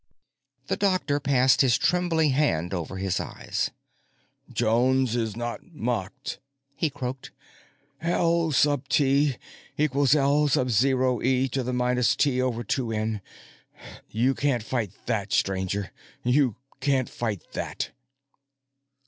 [0.65, 3.69] The doctor passed his trembling hand over his eyes.
[4.51, 6.39] "Jones is not mocked,"
[6.73, 7.29] he croaked.
[8.01, 9.35] "L sub T
[9.77, 13.21] equals L sub zero e to the minus T over two N.
[14.09, 15.91] You can't fight that, stranger.
[16.23, 17.91] You can't fight that."